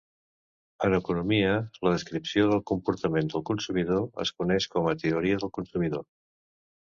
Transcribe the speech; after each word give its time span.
En 0.85 0.93
economia 0.99 1.49
la 1.87 1.91
descripció 1.95 2.47
del 2.53 2.63
comportament 2.71 3.29
del 3.33 3.45
consumidor 3.51 4.09
es 4.25 4.31
coneix 4.39 4.69
com 4.77 4.89
a 4.93 4.95
teoria 5.03 5.41
del 5.45 5.53
consumidor. 5.61 6.05